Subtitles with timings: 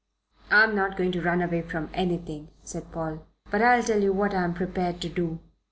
[0.49, 3.27] "I'm not going to run away from anything," said Paul.
[3.51, 5.37] "But I'll tell you what I'm prepared to do.